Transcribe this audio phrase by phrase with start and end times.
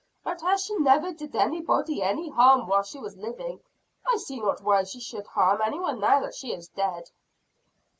[0.23, 3.59] But as she never did anybody any harm while she was living,
[4.03, 7.11] I see not why she should harm any one now that she is dead."